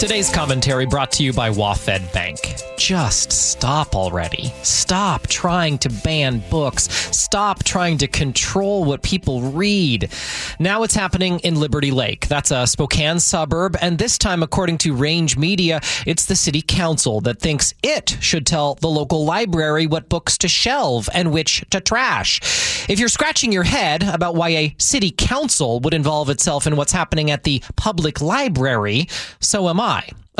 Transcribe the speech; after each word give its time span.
Today's 0.00 0.30
commentary 0.30 0.86
brought 0.86 1.12
to 1.12 1.22
you 1.22 1.30
by 1.34 1.50
WaFed 1.50 2.10
Bank. 2.14 2.38
Just 2.78 3.30
stop 3.32 3.94
already. 3.94 4.50
Stop 4.62 5.26
trying 5.26 5.76
to 5.76 5.90
ban 5.90 6.42
books. 6.48 6.84
Stop 7.14 7.62
trying 7.64 7.98
to 7.98 8.08
control 8.08 8.84
what 8.84 9.02
people 9.02 9.42
read. 9.42 10.10
Now 10.58 10.84
it's 10.84 10.94
happening 10.94 11.40
in 11.40 11.60
Liberty 11.60 11.90
Lake. 11.90 12.28
That's 12.28 12.50
a 12.50 12.66
Spokane 12.66 13.20
suburb. 13.20 13.76
And 13.82 13.98
this 13.98 14.16
time, 14.16 14.42
according 14.42 14.78
to 14.78 14.94
Range 14.94 15.36
Media, 15.36 15.82
it's 16.06 16.24
the 16.24 16.34
city 16.34 16.62
council 16.62 17.20
that 17.20 17.38
thinks 17.38 17.74
it 17.82 18.16
should 18.20 18.46
tell 18.46 18.76
the 18.76 18.88
local 18.88 19.26
library 19.26 19.86
what 19.86 20.08
books 20.08 20.38
to 20.38 20.48
shelve 20.48 21.10
and 21.12 21.30
which 21.30 21.62
to 21.68 21.78
trash. 21.78 22.40
If 22.88 22.98
you're 22.98 23.10
scratching 23.10 23.52
your 23.52 23.64
head 23.64 24.02
about 24.02 24.34
why 24.34 24.48
a 24.48 24.74
city 24.78 25.10
council 25.10 25.78
would 25.80 25.92
involve 25.92 26.30
itself 26.30 26.66
in 26.66 26.76
what's 26.76 26.92
happening 26.92 27.30
at 27.30 27.44
the 27.44 27.62
public 27.76 28.22
library, 28.22 29.06
so 29.40 29.68
am 29.68 29.78
I 29.78 29.89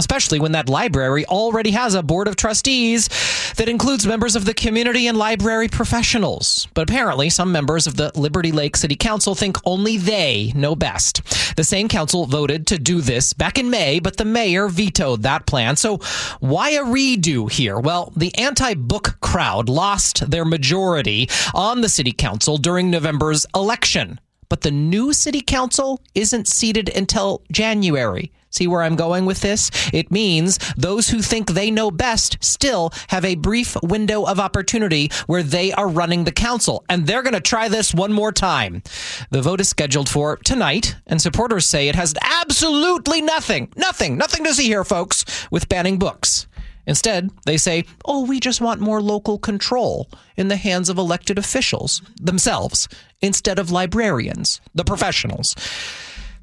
especially 0.00 0.40
when 0.40 0.52
that 0.52 0.68
library 0.68 1.26
already 1.26 1.70
has 1.72 1.94
a 1.94 2.02
board 2.02 2.26
of 2.26 2.34
trustees 2.34 3.08
that 3.56 3.68
includes 3.68 4.06
members 4.06 4.34
of 4.34 4.46
the 4.46 4.54
community 4.54 5.06
and 5.06 5.18
library 5.18 5.68
professionals. 5.68 6.66
But 6.72 6.88
apparently, 6.88 7.28
some 7.28 7.52
members 7.52 7.86
of 7.86 7.96
the 7.96 8.10
Liberty 8.14 8.50
Lake 8.50 8.76
City 8.76 8.96
Council 8.96 9.34
think 9.34 9.58
only 9.66 9.98
they 9.98 10.52
know 10.56 10.74
best. 10.74 11.22
The 11.56 11.64
same 11.64 11.86
council 11.86 12.24
voted 12.24 12.66
to 12.68 12.78
do 12.78 13.02
this 13.02 13.34
back 13.34 13.58
in 13.58 13.68
May, 13.68 14.00
but 14.00 14.16
the 14.16 14.24
mayor 14.24 14.68
vetoed 14.68 15.22
that 15.22 15.46
plan. 15.46 15.76
So, 15.76 15.98
why 16.40 16.70
a 16.70 16.82
redo 16.82 17.50
here? 17.52 17.78
Well, 17.78 18.12
the 18.16 18.34
anti 18.36 18.74
book 18.74 19.18
crowd 19.20 19.68
lost 19.68 20.30
their 20.30 20.46
majority 20.46 21.28
on 21.54 21.82
the 21.82 21.90
city 21.90 22.12
council 22.12 22.56
during 22.56 22.90
November's 22.90 23.44
election. 23.54 24.18
But 24.48 24.62
the 24.62 24.70
new 24.70 25.12
city 25.12 25.42
council 25.42 26.00
isn't 26.14 26.48
seated 26.48 26.88
until 26.88 27.42
January. 27.52 28.32
See 28.50 28.66
where 28.66 28.82
I'm 28.82 28.96
going 28.96 29.26
with 29.26 29.40
this? 29.40 29.70
It 29.92 30.10
means 30.10 30.58
those 30.76 31.08
who 31.08 31.22
think 31.22 31.50
they 31.50 31.70
know 31.70 31.90
best 31.90 32.36
still 32.40 32.92
have 33.08 33.24
a 33.24 33.36
brief 33.36 33.76
window 33.82 34.24
of 34.24 34.40
opportunity 34.40 35.10
where 35.26 35.42
they 35.42 35.72
are 35.72 35.88
running 35.88 36.24
the 36.24 36.32
council, 36.32 36.84
and 36.88 37.06
they're 37.06 37.22
going 37.22 37.34
to 37.34 37.40
try 37.40 37.68
this 37.68 37.94
one 37.94 38.12
more 38.12 38.32
time. 38.32 38.82
The 39.30 39.42
vote 39.42 39.60
is 39.60 39.68
scheduled 39.68 40.08
for 40.08 40.36
tonight, 40.38 40.96
and 41.06 41.22
supporters 41.22 41.66
say 41.66 41.88
it 41.88 41.94
has 41.94 42.14
absolutely 42.22 43.22
nothing, 43.22 43.72
nothing, 43.76 44.18
nothing 44.18 44.44
to 44.44 44.54
see 44.54 44.64
here, 44.64 44.84
folks, 44.84 45.24
with 45.50 45.68
banning 45.68 45.98
books. 45.98 46.46
Instead, 46.86 47.30
they 47.46 47.56
say, 47.56 47.84
oh, 48.04 48.24
we 48.24 48.40
just 48.40 48.60
want 48.60 48.80
more 48.80 49.00
local 49.00 49.38
control 49.38 50.10
in 50.36 50.48
the 50.48 50.56
hands 50.56 50.88
of 50.88 50.98
elected 50.98 51.38
officials 51.38 52.02
themselves 52.20 52.88
instead 53.20 53.60
of 53.60 53.70
librarians, 53.70 54.60
the 54.74 54.84
professionals. 54.84 55.54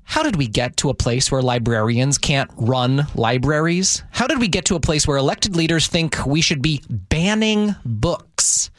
How 0.08 0.24
did 0.24 0.38
we 0.38 0.48
get 0.48 0.78
to 0.78 0.90
a 0.90 0.94
place 0.94 1.30
where 1.30 1.42
librarians 1.42 2.18
can't 2.18 2.50
run 2.56 3.06
libraries? 3.14 4.04
How 4.10 4.26
did 4.26 4.40
we 4.40 4.48
get 4.48 4.64
to 4.66 4.76
a 4.76 4.80
place 4.80 5.06
where 5.06 5.18
elected 5.18 5.56
leaders 5.56 5.88
think 5.88 6.26
we 6.26 6.40
should 6.40 6.62
be 6.62 6.82
banning 6.90 7.76
books? 7.86 8.72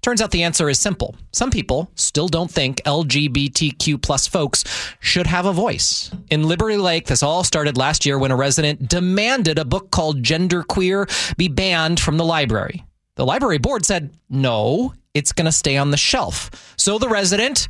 Turns 0.00 0.22
out 0.22 0.30
the 0.30 0.44
answer 0.44 0.70
is 0.70 0.78
simple. 0.78 1.16
Some 1.32 1.50
people 1.50 1.90
still 1.96 2.28
don't 2.28 2.50
think 2.50 2.80
LGBTQ 2.84 4.00
plus 4.00 4.28
folks 4.28 4.62
should 5.00 5.26
have 5.26 5.44
a 5.44 5.52
voice. 5.52 6.12
In 6.30 6.44
Liberty 6.44 6.76
Lake, 6.76 7.06
this 7.06 7.22
all 7.22 7.42
started 7.42 7.76
last 7.76 8.06
year 8.06 8.16
when 8.16 8.30
a 8.30 8.36
resident 8.36 8.88
demanded 8.88 9.58
a 9.58 9.64
book 9.64 9.90
called 9.90 10.22
Gender 10.22 10.62
Queer 10.62 11.08
be 11.36 11.48
banned 11.48 11.98
from 11.98 12.16
the 12.16 12.24
library. 12.24 12.84
The 13.16 13.26
library 13.26 13.58
board 13.58 13.84
said, 13.84 14.16
no, 14.30 14.94
it's 15.14 15.32
going 15.32 15.46
to 15.46 15.52
stay 15.52 15.76
on 15.76 15.90
the 15.90 15.96
shelf. 15.96 16.74
So 16.78 16.98
the 16.98 17.08
resident 17.08 17.66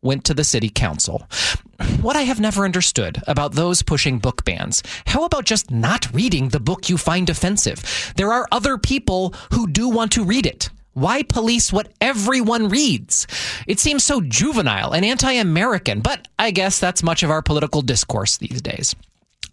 went 0.00 0.24
to 0.24 0.34
the 0.34 0.44
city 0.44 0.70
council. 0.70 1.28
What 2.02 2.16
I 2.16 2.22
have 2.22 2.40
never 2.40 2.64
understood 2.64 3.22
about 3.26 3.52
those 3.52 3.82
pushing 3.82 4.18
book 4.18 4.44
bans, 4.44 4.82
how 5.06 5.24
about 5.24 5.46
just 5.46 5.70
not 5.70 6.12
reading 6.12 6.48
the 6.50 6.60
book 6.60 6.90
you 6.90 6.98
find 6.98 7.30
offensive? 7.30 8.12
There 8.16 8.32
are 8.32 8.46
other 8.52 8.76
people 8.76 9.34
who 9.52 9.66
do 9.66 9.88
want 9.88 10.12
to 10.12 10.24
read 10.24 10.44
it. 10.44 10.68
Why 10.92 11.22
police 11.22 11.72
what 11.72 11.88
everyone 12.00 12.68
reads? 12.68 13.26
It 13.66 13.80
seems 13.80 14.04
so 14.04 14.20
juvenile 14.20 14.92
and 14.92 15.06
anti 15.06 15.32
American, 15.32 16.00
but 16.00 16.28
I 16.38 16.50
guess 16.50 16.78
that's 16.78 17.02
much 17.02 17.22
of 17.22 17.30
our 17.30 17.40
political 17.40 17.80
discourse 17.80 18.36
these 18.36 18.60
days. 18.60 18.94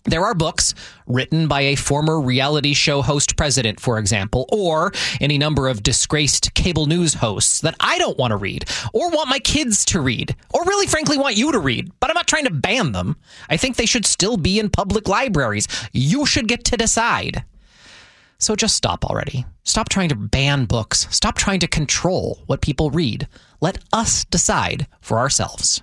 There 0.08 0.24
are 0.24 0.34
books 0.34 0.74
written 1.06 1.50
by 1.50 1.62
a 1.62 1.76
former 1.76 2.22
reality 2.22 2.74
show 2.74 3.02
host 3.02 3.36
president, 3.36 3.82
for 3.82 4.00
example, 4.00 4.46
or 4.54 4.94
any 5.20 5.38
number 5.38 5.68
of 5.68 5.84
disgraced 5.84 6.54
cable 6.54 6.86
news 6.86 7.16
hosts 7.16 7.60
that 7.60 7.76
I 7.82 7.98
don't 7.98 8.18
want 8.18 8.32
to 8.32 8.38
read, 8.38 8.64
or 8.94 9.10
want 9.10 9.28
my 9.28 9.40
kids 9.40 9.84
to 9.86 10.00
read, 10.00 10.34
or 10.54 10.64
really, 10.64 10.88
frankly, 10.88 11.18
want 11.18 11.36
you 11.36 11.52
to 11.52 11.60
read. 11.60 11.92
Trying 12.28 12.46
to 12.46 12.54
ban 12.54 12.92
them. 12.92 13.16
I 13.50 13.58
think 13.58 13.76
they 13.76 13.86
should 13.86 14.06
still 14.06 14.38
be 14.38 14.60
in 14.60 14.70
public 14.70 15.08
libraries. 15.08 15.68
You 15.92 16.26
should 16.26 16.48
get 16.48 16.64
to 16.66 16.78
decide. 16.78 17.44
So 18.38 18.56
just 18.56 18.76
stop 18.76 19.04
already. 19.04 19.46
Stop 19.64 19.90
trying 19.90 20.10
to 20.10 20.16
ban 20.16 20.66
books. 20.66 21.08
Stop 21.10 21.36
trying 21.36 21.60
to 21.62 21.68
control 21.68 22.44
what 22.46 22.62
people 22.62 22.92
read. 22.92 23.28
Let 23.60 23.80
us 23.92 24.26
decide 24.26 24.88
for 25.02 25.18
ourselves. 25.18 25.82